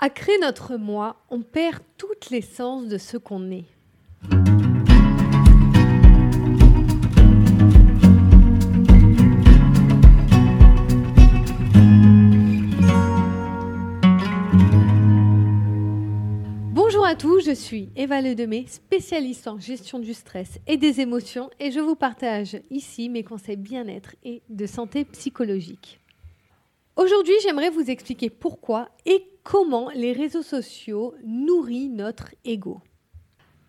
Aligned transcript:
À 0.00 0.10
créer 0.10 0.38
notre 0.38 0.76
moi, 0.76 1.16
on 1.28 1.42
perd 1.42 1.80
toute 1.96 2.30
l'essence 2.30 2.86
de 2.86 2.98
ce 2.98 3.16
qu'on 3.16 3.50
est. 3.50 3.64
Bonjour 16.70 17.04
à 17.04 17.16
tous, 17.16 17.44
je 17.44 17.52
suis 17.52 17.88
Eva 17.96 18.20
Ledemé, 18.20 18.66
spécialiste 18.68 19.48
en 19.48 19.58
gestion 19.58 19.98
du 19.98 20.14
stress 20.14 20.60
et 20.68 20.76
des 20.76 21.00
émotions, 21.00 21.50
et 21.58 21.72
je 21.72 21.80
vous 21.80 21.96
partage 21.96 22.56
ici 22.70 23.08
mes 23.08 23.24
conseils 23.24 23.56
bien-être 23.56 24.14
et 24.22 24.42
de 24.48 24.66
santé 24.66 25.04
psychologique. 25.04 25.98
Aujourd'hui, 26.98 27.34
j'aimerais 27.44 27.70
vous 27.70 27.92
expliquer 27.92 28.28
pourquoi 28.28 28.88
et 29.06 29.24
comment 29.44 29.88
les 29.94 30.12
réseaux 30.12 30.42
sociaux 30.42 31.14
nourrissent 31.24 31.92
notre 31.92 32.34
ego. 32.44 32.80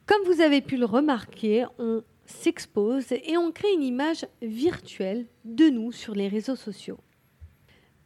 Comme 0.07 0.23
vous 0.25 0.41
avez 0.41 0.61
pu 0.61 0.77
le 0.77 0.85
remarquer, 0.85 1.67
on 1.77 2.01
s'expose 2.25 3.11
et 3.11 3.37
on 3.37 3.51
crée 3.51 3.71
une 3.71 3.83
image 3.83 4.25
virtuelle 4.41 5.27
de 5.45 5.69
nous 5.69 5.91
sur 5.91 6.15
les 6.15 6.27
réseaux 6.27 6.55
sociaux. 6.55 6.97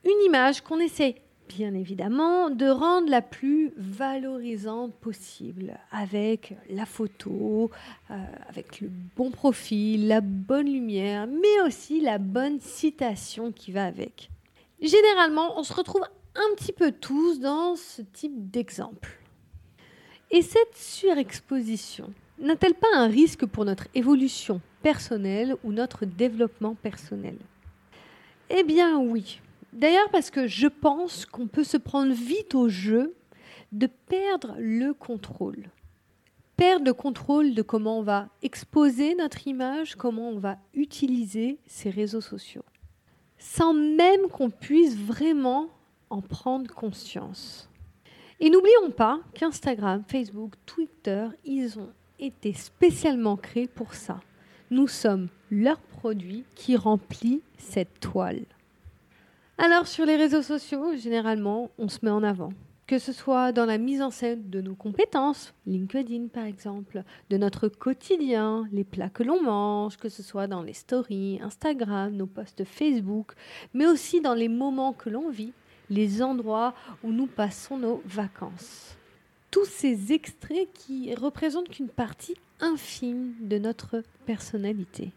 Une 0.04 0.26
image 0.26 0.59
qu'on 0.59 0.82
essaie 0.82 1.16
bien 1.48 1.74
évidemment 1.74 2.49
de 2.49 2.68
rendre 2.68 3.10
la 3.10 3.21
plus 3.21 3.71
valorisante 3.77 4.94
possible 4.96 5.80
avec 5.91 6.54
la 6.70 6.85
photo, 6.85 7.71
euh, 8.12 8.16
avec 8.49 8.82
le 8.82 8.90
bon 9.16 9.32
profil, 9.32 10.10
la 10.10 10.20
bonne 10.20 10.68
lumière, 10.70 11.27
mais 11.27 11.62
aussi 11.66 12.02
la 12.02 12.18
bonne 12.18 12.60
citation 12.60 13.54
qui 13.54 13.71
va 13.71 13.85
avec. 13.85 14.30
Généralement, 14.84 15.58
on 15.58 15.64
se 15.64 15.73
retrouve 15.73 16.04
un 16.36 16.55
petit 16.58 16.73
peu 16.73 16.91
tous 16.91 17.40
dans 17.40 17.78
ce 17.78 18.02
type 18.02 18.52
d'exemple. 18.52 19.18
Et 20.30 20.41
cette 20.41 20.76
surexposition 20.76 22.14
n'a-t-elle 22.38 22.74
pas 22.74 22.94
un 22.94 23.07
risque 23.07 23.46
pour 23.46 23.63
notre 23.63 23.88
évolution 23.96 24.60
personnelle 24.82 25.55
ou 25.63 25.72
notre 25.72 26.04
développement 26.05 26.76
personnel? 26.76 27.38
Eh 28.49 28.63
bien 28.63 28.99
oui. 28.99 29.40
D'ailleurs 29.72 30.10
parce 30.12 30.30
que 30.30 30.48
je 30.48 30.68
pense 30.68 31.26
qu'on 31.26 31.48
peut 31.48 31.63
se 31.63 31.77
prendre 31.77 32.13
vite 32.13 32.54
au 32.54 32.68
jeu 32.68 33.16
de 33.72 33.88
perdre 33.88 34.55
le 34.60 34.94
contrôle. 34.94 35.70
Perdre 36.57 36.85
le 36.88 36.94
contrôle 36.94 37.54
de 37.54 37.62
comment 37.62 38.00
on 38.00 38.04
va 38.04 38.27
exposer 38.41 39.16
notre 39.16 39.48
image, 39.48 39.96
comment 39.96 40.29
on 40.29 40.40
va 40.40 40.57
utiliser 40.74 41.57
ces 41.68 41.90
réseaux 41.90 42.22
sociaux 42.22 42.66
sans 43.44 43.74
même 43.74 44.30
qu'on 44.32 44.49
puisse 44.49 44.96
vraiment 44.96 45.68
en 46.10 46.22
prendre 46.22 46.74
conscience. 46.74 47.70
Et 48.40 48.50
n'oublions 48.50 48.90
pas 48.96 49.20
qu'Instagram, 49.34 50.02
Facebook, 50.08 50.54
Twitter, 50.66 51.27
ils 51.44 51.77
ont 51.77 51.91
été 52.20 52.54
spécialement 52.54 53.35
créés 53.35 53.68
pour 53.68 53.96
ça. 53.96 54.22
Nous 54.72 54.88
sommes 54.88 55.27
leur 55.52 55.77
produit 55.82 56.46
qui 56.55 56.77
remplit 56.77 57.41
cette 57.58 58.00
toile. 58.00 58.46
Alors 59.57 59.88
sur 59.88 60.05
les 60.05 60.16
réseaux 60.16 60.41
sociaux, 60.41 60.96
généralement, 60.96 61.70
on 61.78 61.90
se 61.90 62.00
met 62.02 62.12
en 62.12 62.24
avant 62.24 62.54
que 62.87 62.99
ce 62.99 63.13
soit 63.13 63.51
dans 63.51 63.65
la 63.65 63.77
mise 63.77 64.01
en 64.01 64.12
scène 64.12 64.50
de 64.50 64.62
nos 64.62 64.75
compétences, 64.75 65.53
LinkedIn 65.66 66.28
par 66.28 66.45
exemple, 66.45 67.03
de 67.29 67.38
notre 67.38 67.67
quotidien, 67.67 68.66
les 68.72 68.84
plats 68.84 69.09
que 69.09 69.23
l'on 69.23 69.41
mange, 69.41 69.97
que 69.97 70.09
ce 70.09 70.23
soit 70.23 70.47
dans 70.47 70.62
les 70.62 70.73
stories, 70.73 71.39
Instagram, 71.41 72.13
nos 72.13 72.25
posts 72.28 72.66
Facebook, 72.66 73.34
mais 73.73 73.85
aussi 73.85 74.22
dans 74.22 74.34
les 74.34 74.50
moments 74.50 74.94
que 74.94 75.09
l'on 75.09 75.29
vit, 75.29 75.53
les 75.89 76.22
endroits 76.22 76.73
où 77.03 77.11
nous 77.11 77.28
passons 77.28 77.78
nos 77.78 78.01
vacances. 78.06 78.97
Tous 79.51 79.66
ces 79.66 80.11
extraits 80.11 80.67
qui 80.73 81.13
représentent 81.13 81.69
qu'une 81.69 81.89
partie 81.89 82.35
infime 82.59 83.34
de 83.39 83.59
notre 83.59 84.03
personnalité. 84.25 85.11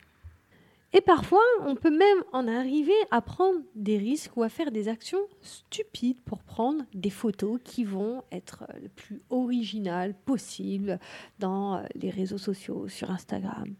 Et 0.93 1.01
parfois, 1.01 1.43
on 1.67 1.75
peut 1.75 1.91
même 1.91 2.23
en 2.33 2.49
arriver 2.49 2.95
à 3.11 3.21
prendre 3.21 3.61
des 3.75 3.99
risques 3.99 4.37
ou 4.37 4.43
à 4.43 4.49
faire 4.49 4.71
des 4.71 4.89
actions 4.89 5.19
stupides 5.43 6.21
pour 6.21 6.39
prendre 6.39 6.85
des 6.95 7.11
photos 7.11 7.61
qui 7.63 7.85
vont 7.85 8.23
être 8.33 8.65
le 8.81 8.89
plus 8.89 9.21
originales 9.29 10.15
possible 10.25 10.99
dans 11.39 11.83
les 11.95 12.11
réseaux 12.11 12.39
sociaux, 12.39 12.89
sur 12.89 13.11
Instagram. 13.11 13.75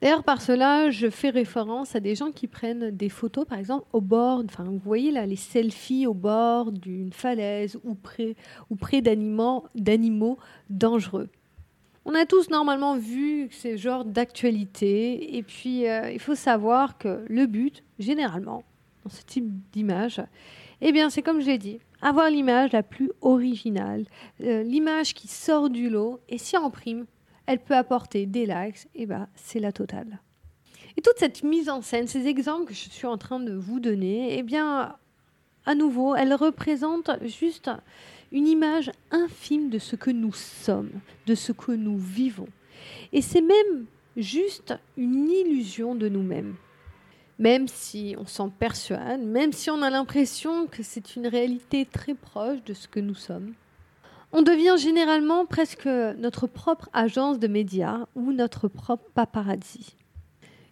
D'ailleurs, 0.00 0.24
par 0.24 0.42
cela, 0.42 0.90
je 0.90 1.08
fais 1.10 1.30
référence 1.30 1.94
à 1.94 2.00
des 2.00 2.16
gens 2.16 2.32
qui 2.32 2.48
prennent 2.48 2.90
des 2.90 3.08
photos, 3.08 3.46
par 3.46 3.58
exemple, 3.58 3.86
au 3.92 4.00
bord, 4.00 4.42
enfin, 4.44 4.64
vous 4.64 4.78
voyez 4.78 5.12
là, 5.12 5.26
les 5.26 5.36
selfies 5.36 6.08
au 6.08 6.14
bord 6.14 6.72
d'une 6.72 7.12
falaise 7.12 7.78
ou 7.84 7.94
près, 7.94 8.34
ou 8.68 8.74
près 8.74 9.00
d'animaux 9.00 10.38
dangereux. 10.68 11.28
On 12.04 12.14
a 12.14 12.26
tous 12.26 12.50
normalement 12.50 12.96
vu 12.96 13.48
ces 13.52 13.76
genres 13.76 14.04
d'actualité. 14.04 15.36
Et 15.36 15.42
puis, 15.42 15.88
euh, 15.88 16.10
il 16.10 16.18
faut 16.18 16.34
savoir 16.34 16.98
que 16.98 17.24
le 17.28 17.46
but, 17.46 17.84
généralement, 17.98 18.64
dans 19.04 19.10
ce 19.10 19.22
type 19.22 19.46
d'image, 19.72 20.20
eh 20.80 20.92
bien, 20.92 21.10
c'est 21.10 21.22
comme 21.22 21.40
je 21.40 21.46
l'ai 21.46 21.58
dit, 21.58 21.78
avoir 22.00 22.28
l'image 22.28 22.72
la 22.72 22.82
plus 22.82 23.12
originale, 23.20 24.04
euh, 24.40 24.64
l'image 24.64 25.14
qui 25.14 25.28
sort 25.28 25.70
du 25.70 25.88
lot. 25.88 26.20
Et 26.28 26.38
si 26.38 26.56
en 26.56 26.70
prime, 26.70 27.06
elle 27.46 27.60
peut 27.60 27.76
apporter 27.76 28.26
des 28.26 28.46
likes, 28.46 28.88
eh 28.94 29.06
bien, 29.06 29.28
c'est 29.36 29.60
la 29.60 29.70
totale. 29.70 30.20
Et 30.96 31.02
toute 31.02 31.18
cette 31.18 31.44
mise 31.44 31.68
en 31.68 31.82
scène, 31.82 32.08
ces 32.08 32.26
exemples 32.26 32.66
que 32.66 32.74
je 32.74 32.90
suis 32.90 33.06
en 33.06 33.16
train 33.16 33.38
de 33.38 33.54
vous 33.54 33.78
donner, 33.78 34.36
eh 34.36 34.42
bien, 34.42 34.96
à 35.64 35.74
nouveau, 35.76 36.16
elle 36.16 36.34
représente 36.34 37.10
juste 37.24 37.70
une 38.32 38.48
image 38.48 38.90
infime 39.10 39.70
de 39.70 39.78
ce 39.78 39.94
que 39.94 40.10
nous 40.10 40.32
sommes, 40.32 40.90
de 41.26 41.34
ce 41.34 41.52
que 41.52 41.72
nous 41.72 41.98
vivons. 41.98 42.48
Et 43.12 43.22
c'est 43.22 43.42
même 43.42 43.86
juste 44.16 44.74
une 44.96 45.30
illusion 45.30 45.94
de 45.94 46.08
nous-mêmes. 46.08 46.54
Même 47.38 47.68
si 47.68 48.14
on 48.18 48.26
s'en 48.26 48.48
persuade, 48.50 49.22
même 49.22 49.52
si 49.52 49.70
on 49.70 49.82
a 49.82 49.90
l'impression 49.90 50.66
que 50.66 50.82
c'est 50.82 51.16
une 51.16 51.26
réalité 51.26 51.86
très 51.86 52.14
proche 52.14 52.62
de 52.64 52.74
ce 52.74 52.88
que 52.88 53.00
nous 53.00 53.14
sommes, 53.14 53.54
on 54.32 54.42
devient 54.42 54.76
généralement 54.78 55.44
presque 55.44 55.86
notre 55.86 56.46
propre 56.46 56.88
agence 56.92 57.38
de 57.38 57.48
médias 57.48 58.06
ou 58.14 58.32
notre 58.32 58.68
propre 58.68 59.10
paparazzi. 59.14 59.96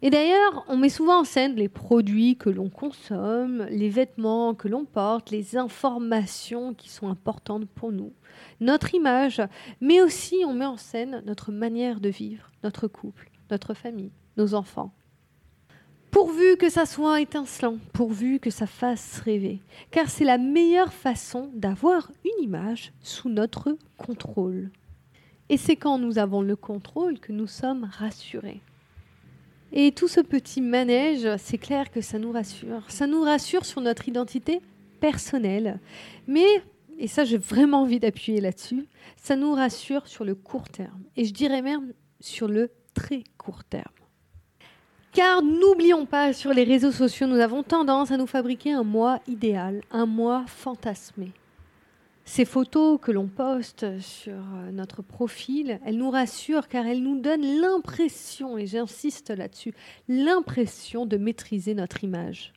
Et 0.02 0.08
d'ailleurs, 0.08 0.64
on 0.68 0.78
met 0.78 0.88
souvent 0.88 1.20
en 1.20 1.24
scène 1.24 1.56
les 1.56 1.68
produits 1.68 2.36
que 2.36 2.48
l'on 2.48 2.70
consomme, 2.70 3.66
les 3.68 3.90
vêtements 3.90 4.54
que 4.54 4.66
l'on 4.66 4.86
porte, 4.86 5.30
les 5.30 5.58
informations 5.58 6.72
qui 6.72 6.88
sont 6.88 7.08
importantes 7.08 7.66
pour 7.66 7.92
nous, 7.92 8.14
notre 8.60 8.94
image, 8.94 9.42
mais 9.82 10.00
aussi 10.00 10.42
on 10.46 10.54
met 10.54 10.64
en 10.64 10.78
scène 10.78 11.22
notre 11.26 11.52
manière 11.52 12.00
de 12.00 12.08
vivre, 12.08 12.50
notre 12.64 12.88
couple, 12.88 13.30
notre 13.50 13.74
famille, 13.74 14.12
nos 14.38 14.54
enfants. 14.54 14.92
Pourvu 16.10 16.56
que 16.56 16.70
ça 16.70 16.86
soit 16.86 17.20
étincelant, 17.20 17.76
pourvu 17.92 18.40
que 18.40 18.50
ça 18.50 18.66
fasse 18.66 19.20
rêver, 19.20 19.60
car 19.90 20.08
c'est 20.08 20.24
la 20.24 20.38
meilleure 20.38 20.94
façon 20.94 21.50
d'avoir 21.54 22.10
une 22.24 22.42
image 22.42 22.92
sous 23.00 23.28
notre 23.28 23.76
contrôle. 23.98 24.70
Et 25.50 25.58
c'est 25.58 25.76
quand 25.76 25.98
nous 25.98 26.18
avons 26.18 26.40
le 26.40 26.56
contrôle 26.56 27.20
que 27.20 27.32
nous 27.32 27.46
sommes 27.46 27.88
rassurés. 27.92 28.62
Et 29.72 29.92
tout 29.92 30.08
ce 30.08 30.20
petit 30.20 30.60
manège, 30.60 31.28
c'est 31.38 31.58
clair 31.58 31.90
que 31.90 32.00
ça 32.00 32.18
nous 32.18 32.32
rassure. 32.32 32.82
Ça 32.88 33.06
nous 33.06 33.22
rassure 33.22 33.64
sur 33.64 33.80
notre 33.80 34.08
identité 34.08 34.60
personnelle. 35.00 35.78
Mais, 36.26 36.62
et 36.98 37.06
ça 37.06 37.24
j'ai 37.24 37.38
vraiment 37.38 37.82
envie 37.82 38.00
d'appuyer 38.00 38.40
là-dessus, 38.40 38.86
ça 39.16 39.36
nous 39.36 39.52
rassure 39.52 40.06
sur 40.06 40.24
le 40.24 40.34
court 40.34 40.68
terme. 40.68 41.02
Et 41.16 41.24
je 41.24 41.32
dirais 41.32 41.62
même 41.62 41.92
sur 42.20 42.48
le 42.48 42.70
très 42.94 43.22
court 43.38 43.64
terme. 43.64 43.84
Car 45.12 45.42
n'oublions 45.42 46.06
pas, 46.06 46.32
sur 46.32 46.52
les 46.52 46.62
réseaux 46.62 46.92
sociaux, 46.92 47.26
nous 47.26 47.40
avons 47.40 47.64
tendance 47.64 48.12
à 48.12 48.16
nous 48.16 48.28
fabriquer 48.28 48.72
un 48.72 48.84
moi 48.84 49.18
idéal, 49.26 49.80
un 49.90 50.06
moi 50.06 50.44
fantasmé. 50.46 51.32
Ces 52.32 52.44
photos 52.44 53.00
que 53.02 53.10
l'on 53.10 53.26
poste 53.26 53.98
sur 53.98 54.34
euh, 54.34 54.70
notre 54.70 55.02
profil, 55.02 55.80
elles 55.84 55.96
nous 55.96 56.10
rassurent 56.10 56.68
car 56.68 56.86
elles 56.86 57.02
nous 57.02 57.18
donnent 57.18 57.60
l'impression, 57.60 58.56
et 58.56 58.68
j'insiste 58.68 59.30
là-dessus, 59.30 59.74
l'impression 60.06 61.06
de 61.06 61.16
maîtriser 61.16 61.74
notre 61.74 62.04
image. 62.04 62.52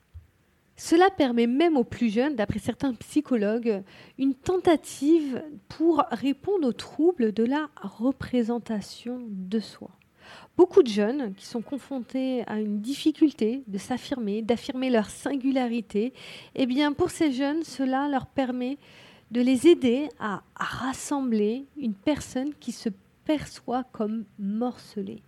Cela 0.76 1.10
permet 1.10 1.48
même 1.48 1.76
aux 1.76 1.84
plus 1.84 2.14
jeunes, 2.14 2.36
d'après 2.36 2.60
certains 2.60 2.94
psychologues, 2.94 3.82
une 4.20 4.36
tentative 4.36 5.42
pour 5.70 6.06
répondre 6.12 6.68
aux 6.68 6.74
troubles 6.74 7.32
de 7.32 7.44
la 7.44 7.68
représentation 7.82 9.22
de 9.28 9.60
soi. 9.60 9.90
Beaucoup 10.56 10.84
de 10.84 10.88
jeunes 10.88 11.34
qui 11.34 11.48
sont 11.48 11.64
confrontés 11.64 12.44
à 12.46 12.60
une 12.60 12.80
difficulté 12.80 13.64
de 13.66 13.80
s'affirmer, 13.80 14.44
d'affirmer 14.44 14.92
leur 14.92 15.10
singularité, 15.10 16.14
eh 16.54 16.68
bien 16.68 16.94
pour 16.94 17.10
ces 17.10 17.32
jeunes, 17.32 17.64
cela 17.64 18.08
leur 18.08 18.28
permet 18.28 18.78
de 19.34 19.42
les 19.42 19.68
aider 19.68 20.10
à, 20.20 20.44
rassembler 20.56 21.66
une 21.76 21.96
personne 21.96 22.54
qui 22.60 22.72
se 22.72 22.90
perçoit 23.26 23.84
comme 23.92 24.26
morcelée. 24.38 25.24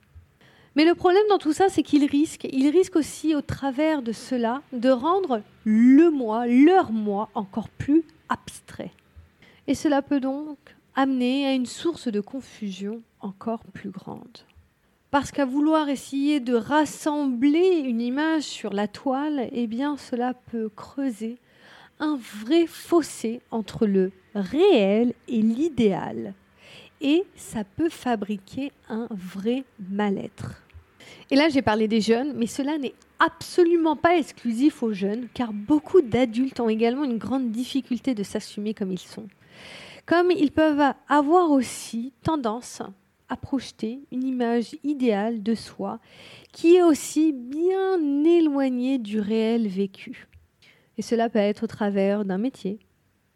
Mais 0.76 0.86
le 0.86 0.94
problème 0.94 1.24
dans 1.28 1.40
tout 1.40 1.54
ça, 1.54 1.70
c'est 1.70 1.82
qu'ils 1.82 2.06
risquent, 2.06 2.48
risquent 2.52 2.98
aussi 2.98 3.34
au 3.34 3.42
travers 3.42 4.04
de 4.04 4.12
cela 4.12 4.62
de 4.74 4.90
rendre 4.90 5.42
le 5.64 6.12
moi, 6.12 6.46
leur 6.46 6.92
moi, 6.92 7.30
encore 7.34 7.70
plus 7.70 8.04
abstrait. 8.30 8.92
Et 9.66 9.74
cela 9.74 10.04
peut 10.04 10.20
donc 10.20 10.58
amener 10.96 11.48
à 11.48 11.54
une 11.54 11.66
source 11.66 12.08
de 12.08 12.22
confusion 12.22 13.02
encore 13.22 13.64
plus 13.74 13.90
grande. 13.90 14.38
Parce 15.10 15.32
qu'à 15.32 15.46
vouloir 15.46 15.90
essayer 15.90 16.40
de 16.40 16.54
rassembler 16.54 17.80
une 17.80 18.02
image 18.02 18.44
sur 18.44 18.72
la 18.72 18.88
toile, 18.88 19.50
eh 19.52 19.66
bien 19.66 19.98
cela 19.98 20.36
peut 20.52 20.70
creuser 20.70 21.40
un 22.00 22.18
vrai 22.18 22.68
fossé 22.68 23.42
entre 23.52 23.86
le 23.86 24.12
réel 24.34 25.14
et 25.28 25.42
l'idéal. 25.42 26.34
Et 27.02 27.24
ça 27.36 27.64
peut 27.64 27.90
fabriquer 27.90 28.72
un 28.90 29.08
vrai 29.12 29.64
mal-être. 29.90 30.62
Et 31.32 31.36
là, 31.36 31.50
j'ai 31.50 31.62
parlé 31.62 31.88
des 31.88 32.02
jeunes, 32.02 32.34
mais 32.36 32.48
cela 32.48 32.78
n'est 32.78 32.94
absolument 33.20 33.96
pas 33.96 34.18
exclusif 34.18 34.84
aux 34.84 34.94
jeunes, 34.94 35.28
car 35.34 35.54
beaucoup 35.54 36.02
d'adultes 36.02 36.60
ont 36.60 36.70
également 36.70 37.04
une 37.04 37.18
grande 37.18 37.52
difficulté 37.52 38.14
de 38.14 38.24
s'assumer 38.24 38.74
comme 38.74 38.92
ils 38.92 39.00
sont. 39.00 39.28
Comme 40.06 40.32
ils 40.32 40.52
peuvent 40.52 40.94
avoir 41.08 41.52
aussi 41.52 42.14
tendance 42.24 42.82
à 43.28 43.36
projeter 43.36 44.00
une 44.12 44.24
image 44.24 44.76
idéale 44.84 45.42
de 45.42 45.56
soi 45.56 46.00
qui 46.52 46.76
est 46.76 46.84
aussi 46.84 47.34
bien 47.34 47.98
éloignée 48.24 49.00
du 49.00 49.20
réel 49.20 49.68
vécu. 49.68 50.28
Et 50.98 51.02
cela 51.02 51.30
peut 51.30 51.40
être 51.40 51.64
au 51.64 51.68
travers 51.68 52.26
d'un 52.26 52.38
métier, 52.38 52.80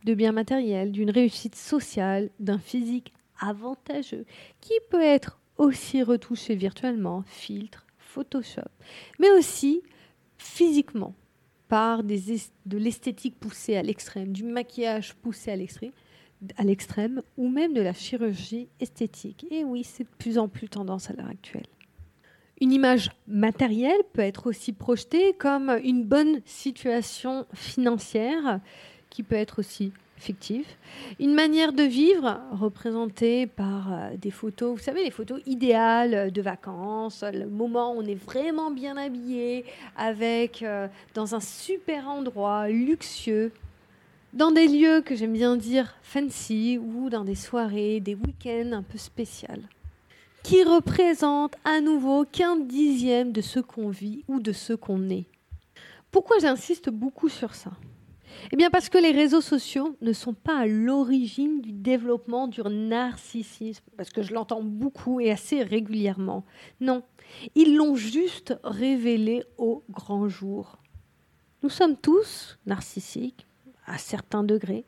de 0.06 0.13
biens 0.13 0.31
matériels, 0.31 0.91
d'une 0.91 1.11
réussite 1.11 1.56
sociale, 1.56 2.29
d'un 2.39 2.59
physique 2.59 3.13
avantageux, 3.39 4.25
qui 4.61 4.73
peut 4.89 5.01
être 5.01 5.39
aussi 5.57 6.03
retouché 6.03 6.56
virtuellement, 6.56 7.23
filtre, 7.25 7.85
Photoshop, 7.97 8.69
mais 9.19 9.29
aussi 9.31 9.81
physiquement, 10.38 11.13
par 11.67 12.03
de 12.03 12.77
l'esthétique 12.77 13.39
poussée 13.39 13.75
à 13.75 13.83
l'extrême, 13.83 14.31
du 14.31 14.44
maquillage 14.44 15.13
poussé 15.15 15.51
à 15.51 16.63
l'extrême, 16.63 17.21
ou 17.38 17.50
même 17.50 17.73
de 17.73 17.81
la 17.81 17.94
chirurgie 17.94 18.69
esthétique. 18.79 19.45
Et 19.51 19.63
oui, 19.63 19.83
c'est 19.83 20.06
de 20.06 20.09
plus 20.17 20.38
en 20.39 20.47
plus 20.47 20.69
tendance 20.69 21.09
à 21.11 21.13
l'heure 21.13 21.27
actuelle. 21.27 21.67
Une 22.61 22.73
image 22.73 23.11
matérielle 23.27 24.01
peut 24.13 24.21
être 24.21 24.47
aussi 24.47 24.73
projetée 24.73 25.33
comme 25.38 25.79
une 25.83 26.03
bonne 26.03 26.41
situation 26.45 27.45
financière, 27.53 28.59
qui 29.09 29.23
peut 29.23 29.35
être 29.35 29.59
aussi 29.59 29.91
fictive. 30.17 30.65
Une 31.19 31.33
manière 31.33 31.73
de 31.73 31.83
vivre 31.83 32.41
représentée 32.51 33.47
par 33.47 33.94
euh, 33.94 34.17
des 34.17 34.31
photos, 34.31 34.77
vous 34.77 34.83
savez, 34.83 35.03
les 35.03 35.11
photos 35.11 35.41
idéales 35.45 36.31
de 36.31 36.41
vacances, 36.41 37.23
le 37.23 37.47
moment 37.47 37.94
où 37.94 38.01
on 38.01 38.06
est 38.06 38.21
vraiment 38.21 38.69
bien 38.69 38.97
habillé, 38.97 39.65
avec 39.95 40.61
euh, 40.61 40.88
dans 41.13 41.35
un 41.35 41.39
super 41.39 42.07
endroit 42.09 42.67
luxueux, 42.67 43.51
dans 44.33 44.51
des 44.51 44.67
lieux 44.67 45.01
que 45.01 45.15
j'aime 45.15 45.33
bien 45.33 45.56
dire 45.56 45.95
fancy 46.03 46.77
ou 46.77 47.09
dans 47.09 47.23
des 47.23 47.35
soirées, 47.35 48.00
des 48.00 48.15
week-ends 48.15 48.73
un 48.73 48.83
peu 48.83 48.97
spéciales, 48.97 49.63
qui 50.49 50.63
représentent 50.63 51.57
à 51.63 51.79
nouveau 51.79 52.25
qu'un 52.25 52.55
dixième 52.55 53.31
de 53.31 53.39
ce 53.39 53.59
qu'on 53.59 53.89
vit 53.89 54.23
ou 54.27 54.39
de 54.39 54.51
ce 54.51 54.73
qu'on 54.73 55.07
est. 55.11 55.27
Pourquoi 56.09 56.39
j'insiste 56.39 56.89
beaucoup 56.89 57.29
sur 57.29 57.53
ça? 57.53 57.69
Eh 58.51 58.55
bien 58.55 58.71
parce 58.71 58.89
que 58.89 58.97
les 58.97 59.11
réseaux 59.11 59.41
sociaux 59.41 59.95
ne 60.01 60.11
sont 60.11 60.33
pas 60.33 60.57
à 60.57 60.65
l'origine 60.65 61.61
du 61.61 61.71
développement 61.71 62.47
du 62.47 62.61
narcissisme, 62.61 63.83
parce 63.95 64.09
que 64.09 64.23
je 64.23 64.33
l'entends 64.33 64.63
beaucoup 64.63 65.19
et 65.19 65.29
assez 65.29 65.61
régulièrement. 65.61 66.43
Non, 66.81 67.03
ils 67.53 67.75
l'ont 67.75 67.93
juste 67.93 68.55
révélé 68.63 69.43
au 69.59 69.83
grand 69.91 70.29
jour. 70.29 70.79
Nous 71.61 71.69
sommes 71.69 71.95
tous 71.95 72.57
narcissiques, 72.65 73.45
à 73.85 73.99
certains 73.99 74.43
degrés, 74.43 74.85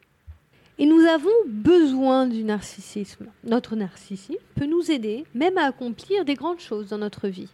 et 0.78 0.86
nous 0.86 1.02
avons 1.02 1.30
besoin 1.48 2.28
du 2.28 2.44
narcissisme. 2.44 3.28
Notre 3.44 3.76
narcissisme 3.76 4.42
peut 4.56 4.66
nous 4.66 4.92
aider 4.92 5.26
même 5.34 5.58
à 5.58 5.66
accomplir 5.66 6.26
des 6.26 6.36
grandes 6.36 6.60
choses 6.60 6.90
dans 6.90 6.98
notre 6.98 7.28
vie. 7.28 7.50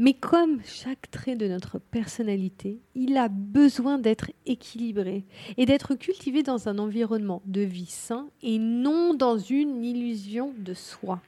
Mais 0.00 0.14
comme 0.14 0.60
chaque 0.64 1.10
trait 1.10 1.34
de 1.34 1.48
notre 1.48 1.80
personnalité, 1.80 2.78
il 2.94 3.16
a 3.16 3.28
besoin 3.28 3.98
d'être 3.98 4.30
équilibré 4.46 5.24
et 5.56 5.66
d'être 5.66 5.96
cultivé 5.96 6.44
dans 6.44 6.68
un 6.68 6.78
environnement 6.78 7.42
de 7.46 7.62
vie 7.62 7.86
sain 7.86 8.28
et 8.40 8.58
non 8.58 9.14
dans 9.14 9.38
une 9.38 9.84
illusion 9.84 10.54
de 10.56 10.72
soi. 10.72 11.20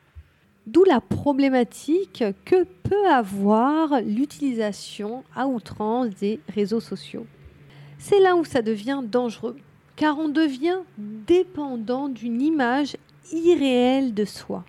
D'où 0.68 0.84
la 0.84 1.00
problématique 1.00 2.22
que 2.44 2.62
peut 2.62 3.08
avoir 3.08 4.00
l'utilisation 4.02 5.24
à 5.34 5.48
outrance 5.48 6.10
des 6.10 6.38
réseaux 6.48 6.78
sociaux. 6.78 7.26
C'est 7.98 8.20
là 8.20 8.36
où 8.36 8.44
ça 8.44 8.62
devient 8.62 9.02
dangereux, 9.04 9.56
car 10.00 10.18
on 10.18 10.30
devient 10.30 10.78
dépendant 10.96 12.08
d'une 12.08 12.40
image 12.40 12.96
irréelle 13.32 14.14
de 14.14 14.24
soi. 14.24 14.64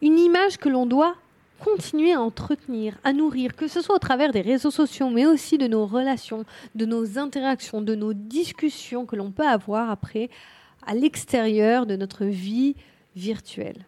Une 0.00 0.18
image 0.18 0.56
que 0.56 0.70
l'on 0.70 0.86
doit 0.86 1.14
continuer 1.58 2.14
à 2.14 2.22
entretenir, 2.22 2.96
à 3.04 3.12
nourrir, 3.12 3.54
que 3.54 3.68
ce 3.68 3.82
soit 3.82 3.96
au 3.96 3.98
travers 3.98 4.32
des 4.32 4.40
réseaux 4.40 4.70
sociaux, 4.70 5.10
mais 5.10 5.26
aussi 5.26 5.58
de 5.58 5.66
nos 5.66 5.84
relations, 5.84 6.46
de 6.74 6.86
nos 6.86 7.18
interactions, 7.18 7.82
de 7.82 7.94
nos 7.94 8.14
discussions 8.14 9.04
que 9.04 9.14
l'on 9.14 9.30
peut 9.30 9.46
avoir 9.46 9.90
après 9.90 10.30
à 10.86 10.94
l'extérieur 10.94 11.84
de 11.84 11.96
notre 11.96 12.24
vie 12.24 12.76
virtuelle. 13.14 13.84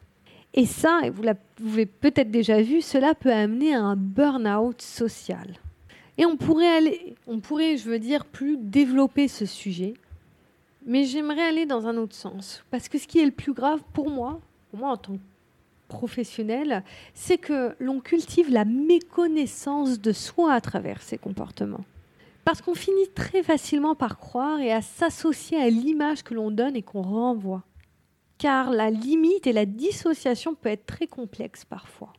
Et 0.52 0.66
ça, 0.66 1.00
vous 1.14 1.22
l'avez 1.22 1.87
peut-être 1.87 2.31
déjà 2.31 2.60
vu, 2.60 2.82
cela 2.82 3.14
peut 3.14 3.32
amener 3.32 3.75
à 3.75 3.81
un 3.81 3.96
burn-out 3.96 4.82
social. 4.82 5.54
Et 6.19 6.26
on 6.26 6.37
pourrait 6.37 6.76
aller, 6.76 7.14
on 7.26 7.40
pourrait, 7.40 7.78
je 7.78 7.88
veux 7.88 7.99
dire, 7.99 8.26
plus 8.26 8.58
développer 8.58 9.28
ce 9.28 9.46
sujet, 9.46 9.94
mais 10.87 11.05
j'aimerais 11.05 11.43
aller 11.43 11.67
dans 11.67 11.87
un 11.87 11.96
autre 11.96 12.14
sens. 12.14 12.64
Parce 12.70 12.88
que 12.88 12.99
ce 12.99 13.06
qui 13.06 13.19
est 13.19 13.25
le 13.25 13.31
plus 13.31 13.52
grave 13.52 13.82
pour 13.93 14.11
moi, 14.11 14.40
pour 14.70 14.81
moi 14.81 14.90
en 14.90 14.96
tant 14.96 15.14
que 15.14 15.20
professionnel, 15.88 16.82
c'est 17.14 17.38
que 17.38 17.76
l'on 17.79 18.00
cultive 18.00 18.50
la 18.50 18.64
méconnaissance 18.64 20.00
de 20.00 20.12
soi 20.12 20.55
à 20.55 20.61
travers 20.61 21.02
ces 21.02 21.19
comportements. 21.19 21.84
Parce 22.44 22.62
qu'on 22.62 22.75
finit 22.75 23.08
très 23.14 23.43
facilement 23.43 23.94
par 23.94 24.19
croire 24.19 24.61
et 24.61 24.73
à 24.73 24.82
s'associer 24.82 25.58
à 25.58 25.70
l'image 25.70 26.25
que 26.25 26.34
l'on 26.34 26.50
donne 26.50 26.76
et 26.76 26.82
qu'on 26.82 27.02
renvoie. 27.02 27.62
Car 28.38 28.70
la 28.70 28.90
limite 28.90 29.46
et 29.46 29.52
la 29.52 29.67
dissociation 29.67 30.55
peut 30.55 30.70
être 30.70 30.87
très 30.87 31.06
complexe 31.06 31.64
parfois. 31.64 32.12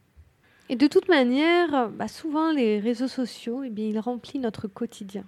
Et 0.70 0.78
de 0.78 0.88
toute 0.88 1.10
manière, 1.10 1.90
bah, 1.90 2.08
souvent 2.08 2.52
les 2.52 2.80
réseaux 2.80 3.10
sociaux, 3.10 3.64
eh 3.64 3.70
bien, 3.70 3.86
ils 3.86 4.00
remplissent 4.00 4.42
notre 4.42 4.68
quotidien. 4.68 5.26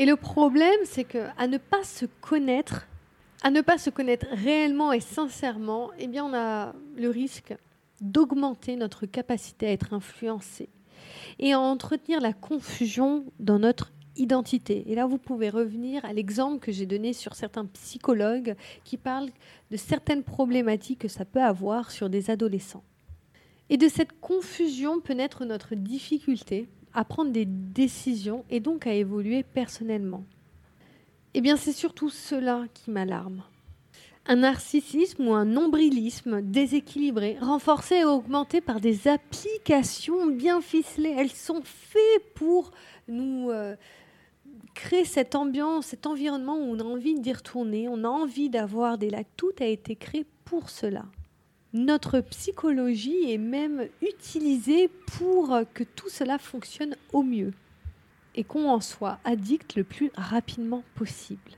Et 0.00 0.06
le 0.06 0.16
problème, 0.16 0.80
c'est 0.84 1.04
qu'à 1.04 1.46
ne 1.46 1.58
pas 1.58 1.84
se 1.84 2.06
connaître, 2.22 2.86
à 3.42 3.50
ne 3.50 3.60
pas 3.60 3.76
se 3.76 3.90
connaître 3.90 4.28
réellement 4.32 4.94
et 4.94 5.00
sincèrement, 5.00 5.90
eh 5.98 6.06
bien, 6.06 6.24
on 6.24 6.32
a 6.32 6.74
le 6.96 7.10
risque 7.10 7.54
d'augmenter 8.00 8.76
notre 8.76 9.04
capacité 9.04 9.66
à 9.66 9.72
être 9.72 9.92
influencé 9.92 10.70
et 11.38 11.52
à 11.52 11.60
entretenir 11.60 12.18
la 12.22 12.32
confusion 12.32 13.26
dans 13.40 13.58
notre 13.58 13.92
identité. 14.16 14.90
Et 14.90 14.94
là, 14.94 15.04
vous 15.04 15.18
pouvez 15.18 15.50
revenir 15.50 16.02
à 16.06 16.14
l'exemple 16.14 16.60
que 16.60 16.72
j'ai 16.72 16.86
donné 16.86 17.12
sur 17.12 17.34
certains 17.34 17.66
psychologues 17.66 18.56
qui 18.84 18.96
parlent 18.96 19.28
de 19.70 19.76
certaines 19.76 20.22
problématiques 20.22 21.00
que 21.00 21.08
ça 21.08 21.26
peut 21.26 21.42
avoir 21.42 21.90
sur 21.90 22.08
des 22.08 22.30
adolescents. 22.30 22.84
Et 23.68 23.76
de 23.76 23.86
cette 23.86 24.18
confusion 24.18 25.02
peut 25.02 25.12
naître 25.12 25.44
notre 25.44 25.74
difficulté 25.74 26.70
à 26.94 27.04
prendre 27.04 27.30
des 27.30 27.44
décisions 27.44 28.44
et 28.50 28.60
donc 28.60 28.86
à 28.86 28.94
évoluer 28.94 29.42
personnellement. 29.42 30.24
Eh 31.34 31.40
bien, 31.40 31.56
c'est 31.56 31.72
surtout 31.72 32.10
cela 32.10 32.64
qui 32.74 32.90
m'alarme. 32.90 33.42
Un 34.26 34.36
narcissisme 34.36 35.28
ou 35.28 35.32
un 35.32 35.44
nombrilisme 35.44 36.42
déséquilibré, 36.42 37.38
renforcé 37.40 37.96
et 37.96 38.04
augmenté 38.04 38.60
par 38.60 38.80
des 38.80 39.08
applications 39.08 40.26
bien 40.26 40.60
ficelées. 40.60 41.14
Elles 41.16 41.30
sont 41.30 41.62
faites 41.64 42.34
pour 42.34 42.72
nous 43.08 43.50
euh, 43.50 43.76
créer 44.74 45.04
cette 45.04 45.34
ambiance, 45.34 45.86
cet 45.86 46.06
environnement 46.06 46.56
où 46.56 46.74
on 46.74 46.78
a 46.80 46.84
envie 46.84 47.18
d'y 47.18 47.32
retourner, 47.32 47.88
on 47.88 48.04
a 48.04 48.08
envie 48.08 48.50
d'avoir 48.50 48.98
des 48.98 49.10
lacs. 49.10 49.28
Tout 49.36 49.52
a 49.60 49.64
été 49.64 49.96
créé 49.96 50.26
pour 50.44 50.68
cela. 50.68 51.04
Notre 51.72 52.20
psychologie 52.20 53.30
est 53.30 53.38
même 53.38 53.86
utilisée 54.02 54.88
pour 55.06 55.56
que 55.72 55.84
tout 55.84 56.08
cela 56.08 56.38
fonctionne 56.38 56.96
au 57.12 57.22
mieux 57.22 57.52
et 58.34 58.42
qu'on 58.42 58.68
en 58.68 58.80
soit 58.80 59.18
addict 59.24 59.76
le 59.76 59.84
plus 59.84 60.10
rapidement 60.16 60.82
possible. 60.96 61.52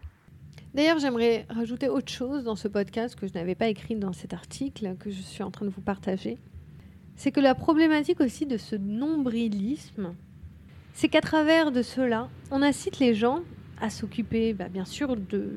D'ailleurs, 0.75 0.99
j'aimerais 0.99 1.47
rajouter 1.49 1.89
autre 1.89 2.13
chose 2.13 2.45
dans 2.45 2.57
ce 2.57 2.69
podcast 2.69 3.19
que 3.19 3.27
je 3.27 3.33
n'avais 3.33 3.55
pas 3.55 3.69
écrit 3.69 3.95
dans 3.95 4.13
cet 4.13 4.35
article 4.35 4.97
que 4.99 5.11
je 5.11 5.21
suis 5.23 5.43
en 5.43 5.51
train 5.51 5.65
de 5.65 5.71
vous 5.71 5.81
partager. 5.81 6.39
C'est 7.17 7.31
que 7.31 7.41
la 7.41 7.55
problématique 7.55 8.21
aussi 8.21 8.45
de 8.45 8.59
ce 8.59 8.77
nombrilisme, 8.77 10.15
c'est 10.93 11.09
qu'à 11.09 11.21
travers 11.23 11.73
de 11.73 11.81
cela, 11.83 12.29
on 12.51 12.63
incite 12.63 12.99
les 12.99 13.15
gens 13.15 13.41
à 13.81 13.89
s'occuper 13.89 14.53
bah, 14.53 14.69
bien 14.69 14.85
sûr 14.85 15.17
de, 15.17 15.53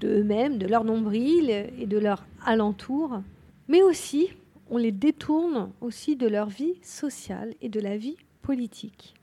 d'eux-mêmes, 0.00 0.56
de 0.56 0.66
leur 0.66 0.84
nombril 0.84 1.50
et 1.50 1.86
de 1.86 1.98
leur 1.98 2.26
alentour, 2.44 3.22
mais 3.68 3.82
aussi 3.82 4.30
on 4.70 4.76
les 4.76 4.92
détourne 4.92 5.72
aussi 5.80 6.16
de 6.16 6.26
leur 6.26 6.48
vie 6.48 6.74
sociale 6.82 7.54
et 7.60 7.68
de 7.68 7.80
la 7.80 7.96
vie 7.96 8.16
politique. 8.42 9.14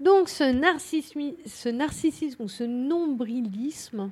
Donc 0.00 0.28
ce 0.28 0.44
narcissisme, 0.44 1.32
ce 1.46 1.68
narcissisme 1.68 2.42
ou 2.42 2.48
ce 2.48 2.64
nombrilisme 2.64 4.10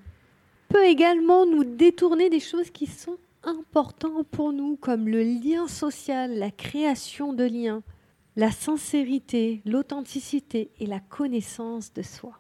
peut 0.69 0.85
également 0.85 1.47
nous 1.47 1.65
détourner 1.65 2.31
des 2.31 2.41
choses 2.41 2.71
qui 2.71 2.87
sont 2.87 3.19
importantes 3.43 4.27
pour 4.29 4.53
nous, 4.53 4.77
comme 4.77 5.09
le 5.09 5.23
lien 5.23 5.67
social, 5.67 6.39
la 6.39 6.51
création 6.51 7.33
de 7.33 7.45
liens, 7.45 7.83
la 8.37 8.51
sincérité, 8.51 9.61
l'authenticité 9.67 10.71
et 10.79 10.87
la 10.87 11.01
connaissance 11.01 11.93
de 11.93 12.03
soi. 12.03 12.39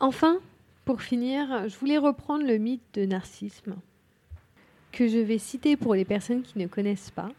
Enfin, 0.00 0.38
pour 0.84 1.02
finir, 1.02 1.68
je 1.68 1.76
voulais 1.76 1.98
reprendre 1.98 2.46
le 2.46 2.58
mythe 2.58 2.82
de 2.94 3.04
narcissisme 3.04 3.74
que 4.94 5.08
je 5.08 5.18
vais 5.18 5.38
citer 5.38 5.76
pour 5.76 5.96
les 5.96 6.04
personnes 6.04 6.42
qui 6.42 6.56
ne 6.56 6.68
connaissent 6.68 7.10
pas. 7.10 7.30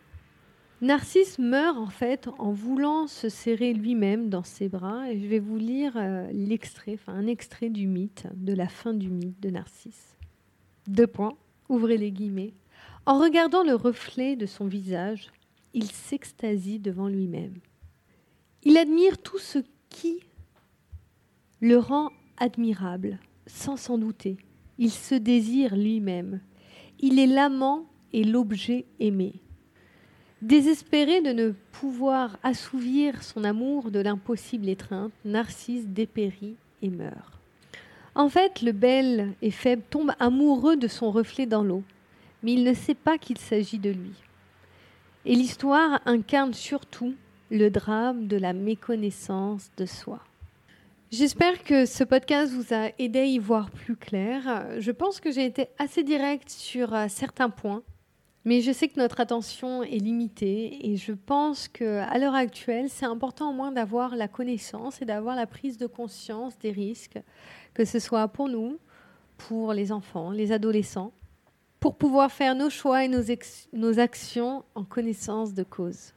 Narcisse 0.81 1.39
meurt 1.39 1.77
en 1.77 1.87
fait 1.87 2.27
en 2.37 2.51
voulant 2.51 3.07
se 3.07 3.29
serrer 3.29 3.73
lui-même 3.73 4.29
dans 4.29 4.43
ses 4.43 4.67
bras 4.67 5.09
et 5.09 5.17
je 5.17 5.25
vais 5.25 5.39
vous 5.39 5.55
lire 5.55 5.93
euh, 5.95 6.29
l'extrait, 6.33 6.95
enfin 6.95 7.13
un 7.13 7.27
extrait 7.27 7.69
du 7.69 7.87
mythe, 7.87 8.27
de 8.35 8.53
la 8.53 8.67
fin 8.67 8.93
du 8.93 9.09
mythe 9.09 9.39
de 9.39 9.49
Narcisse. 9.49 10.17
Deux 10.87 11.07
points, 11.07 11.37
ouvrez 11.69 11.97
les 11.97 12.11
guillemets. 12.11 12.53
En 13.05 13.19
regardant 13.19 13.63
le 13.63 13.73
reflet 13.73 14.35
de 14.35 14.45
son 14.45 14.67
visage, 14.67 15.31
il 15.73 15.89
s'extasie 15.89 16.79
devant 16.79 17.07
lui-même. 17.07 17.55
Il 18.63 18.77
admire 18.77 19.17
tout 19.17 19.39
ce 19.39 19.59
qui 19.89 20.19
le 21.61 21.77
rend 21.77 22.09
admirable, 22.37 23.17
sans 23.47 23.77
s'en 23.77 23.97
douter. 23.97 24.35
Il 24.77 24.91
se 24.91 25.15
désire 25.15 25.77
lui-même. 25.77 26.41
Il 26.99 27.19
est 27.19 27.27
l'amant 27.27 27.85
et 28.13 28.23
l'objet 28.23 28.85
aimé. 28.99 29.33
Désespéré 30.41 31.21
de 31.21 31.31
ne 31.31 31.51
pouvoir 31.71 32.37
assouvir 32.43 33.23
son 33.23 33.43
amour 33.43 33.91
de 33.91 33.99
l'impossible 33.99 34.69
étreinte, 34.69 35.11
Narcisse 35.23 35.87
dépérit 35.87 36.55
et 36.81 36.89
meurt. 36.89 37.39
En 38.15 38.29
fait, 38.29 38.61
le 38.61 38.71
bel 38.71 39.33
et 39.41 39.51
faible 39.51 39.83
tombe 39.89 40.11
amoureux 40.19 40.77
de 40.77 40.87
son 40.87 41.11
reflet 41.11 41.45
dans 41.45 41.63
l'eau, 41.63 41.83
mais 42.43 42.53
il 42.53 42.63
ne 42.63 42.73
sait 42.73 42.95
pas 42.95 43.17
qu'il 43.17 43.37
s'agit 43.37 43.79
de 43.79 43.89
lui. 43.89 44.13
Et 45.25 45.35
l'histoire 45.35 45.99
incarne 46.05 46.53
surtout 46.53 47.15
le 47.51 47.69
drame 47.69 48.27
de 48.27 48.37
la 48.37 48.53
méconnaissance 48.53 49.69
de 49.77 49.85
soi. 49.85 50.19
J'espère 51.11 51.63
que 51.63 51.85
ce 51.85 52.03
podcast 52.03 52.51
vous 52.51 52.73
a 52.73 52.89
aidé 52.97 53.19
à 53.19 53.25
y 53.25 53.37
voir 53.37 53.69
plus 53.69 53.95
clair. 53.95 54.65
Je 54.79 54.91
pense 54.91 55.19
que 55.19 55.31
j'ai 55.31 55.45
été 55.45 55.67
assez 55.77 56.03
directe 56.03 56.49
sur 56.49 56.95
euh, 56.95 57.05
certains 57.09 57.51
points, 57.51 57.83
mais 58.43 58.61
je 58.61 58.71
sais 58.71 58.87
que 58.87 58.99
notre 58.99 59.19
attention 59.19 59.83
est 59.83 59.99
limitée 59.99 60.89
et 60.89 60.97
je 60.97 61.13
pense 61.13 61.67
qu'à 61.67 62.17
l'heure 62.17 62.33
actuelle, 62.33 62.89
c'est 62.89 63.05
important 63.05 63.51
au 63.51 63.53
moins 63.53 63.71
d'avoir 63.71 64.15
la 64.15 64.27
connaissance 64.27 64.99
et 65.01 65.05
d'avoir 65.05 65.35
la 65.35 65.45
prise 65.45 65.77
de 65.77 65.85
conscience 65.85 66.57
des 66.57 66.71
risques, 66.71 67.19
que 67.75 67.85
ce 67.85 67.99
soit 67.99 68.27
pour 68.27 68.49
nous, 68.49 68.79
pour 69.37 69.73
les 69.73 69.91
enfants, 69.91 70.31
les 70.31 70.51
adolescents, 70.51 71.13
pour 71.79 71.97
pouvoir 71.97 72.31
faire 72.31 72.55
nos 72.55 72.71
choix 72.71 73.05
et 73.05 73.07
nos, 73.07 73.21
nos 73.73 73.99
actions 73.99 74.65
en 74.73 74.83
connaissance 74.83 75.53
de 75.53 75.63
cause. 75.63 76.13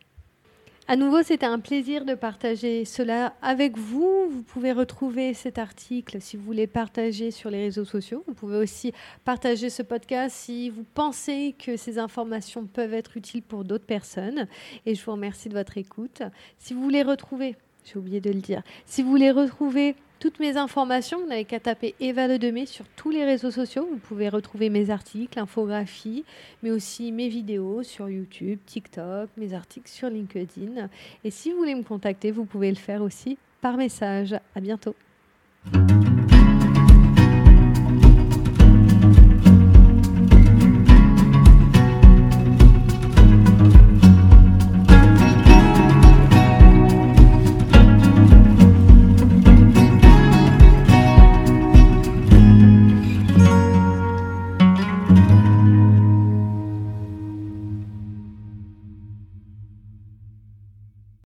À 0.91 0.97
nouveau, 0.97 1.23
c'était 1.23 1.45
un 1.45 1.59
plaisir 1.59 2.07
de 2.07 2.15
partager 2.15 2.87
cela 2.87 3.35
avec 3.43 3.77
vous. 3.77 4.31
Vous 4.31 4.43
pouvez 4.43 4.73
retrouver 4.73 5.35
cet 5.35 5.59
article 5.59 6.17
si 6.23 6.39
vous 6.39 6.43
voulez 6.43 6.67
partager 6.67 7.31
sur 7.31 7.51
les 7.51 7.65
réseaux 7.65 7.85
sociaux. 7.85 8.25
Vous 8.27 8.33
pouvez 8.33 8.57
aussi 8.57 8.95
partager 9.23 9.69
ce 9.69 9.83
podcast 9.83 10.35
si 10.35 10.71
vous 10.71 10.87
pensez 10.95 11.55
que 11.59 11.77
ces 11.77 11.99
informations 11.99 12.65
peuvent 12.65 12.95
être 12.95 13.19
utiles 13.19 13.43
pour 13.43 13.65
d'autres 13.65 13.85
personnes. 13.85 14.49
Et 14.87 14.95
je 14.95 15.05
vous 15.05 15.13
remercie 15.13 15.51
de 15.51 15.55
votre 15.55 15.77
écoute. 15.77 16.23
Si 16.57 16.73
vous 16.73 16.81
voulez 16.81 17.03
retrouver, 17.03 17.57
j'ai 17.85 17.99
oublié 17.99 18.23
de 18.23 18.31
le 18.31 18.41
dire, 18.41 18.63
si 18.87 19.03
vous 19.03 19.11
voulez 19.11 19.31
retrouver 19.31 19.95
toutes 20.19 20.41
mes 20.41 20.57
informations, 20.57 21.21
vous 21.21 21.27
n'avez 21.27 21.45
qu'à 21.45 21.61
taper 21.61 21.95
Eva 22.01 22.27
Le 22.27 22.67
sur 22.67 22.85
tous 22.97 23.11
les 23.11 23.25
réseaux 23.25 23.51
sociaux. 23.51 23.87
Vous 23.91 23.99
pouvez 23.99 24.29
retrouver 24.29 24.71
mes 24.71 24.91
articles, 24.91 25.39
infographies, 25.39 26.25
mais 26.63 26.71
aussi 26.71 27.13
mes 27.13 27.29
vidéos 27.29 27.83
sur 27.83 28.09
YouTube, 28.09 28.59
TikTok, 28.67 29.29
mes 29.37 29.55
articles 29.55 29.91
sur 29.91 30.11
LinkedIn. 30.11 30.89
Et 31.25 31.31
si 31.31 31.53
vous 31.53 31.59
voulez 31.59 31.75
me 31.75 31.83
contacter, 31.83 32.31
vous 32.31 32.45
pouvez 32.45 32.71
le 32.71 32.77
faire 32.77 33.03
aussi 33.03 33.39
par 33.61 33.77
message. 33.77 34.35
À 34.55 34.61
bientôt. 34.61 34.95